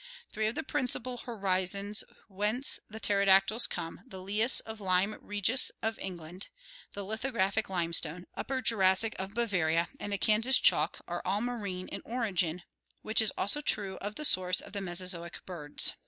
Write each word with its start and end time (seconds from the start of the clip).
Three 0.31 0.47
of 0.47 0.55
the 0.55 0.63
principal 0.63 1.17
horizons 1.17 2.03
whence 2.27 2.79
these 2.89 3.01
pterodactyls 3.01 3.67
come, 3.67 4.01
the 4.07 4.19
Lias 4.19 4.59
of 4.61 4.81
Lyme 4.81 5.15
Regis 5.21 5.71
of 5.83 5.99
England, 5.99 6.47
the 6.93 7.05
lithographic 7.05 7.69
limestone 7.69 8.25
(Upper 8.35 8.63
Jurassic) 8.63 9.15
of 9.19 9.35
Bavaria, 9.35 9.89
and 9.99 10.11
the 10.11 10.17
Kansas 10.17 10.57
chalk, 10.59 11.01
are 11.07 11.21
all 11.23 11.41
marine 11.41 11.87
in 11.87 12.01
origin, 12.03 12.63
which 13.03 13.21
is 13.21 13.31
also 13.37 13.61
true 13.61 13.97
of 13.97 14.15
the 14.15 14.25
source 14.25 14.59
of 14.59 14.73
the 14.73 14.81
Mesozoic 14.81 15.45
birds. 15.45 15.93